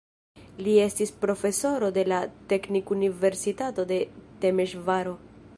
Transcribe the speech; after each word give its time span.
Li 0.67 0.71
estis 0.85 1.11
profesoro 1.25 1.91
de 1.99 2.07
la 2.13 2.23
Teknikuniversitato 2.53 3.89
de 3.93 4.03
Temeŝvaro. 4.47 5.19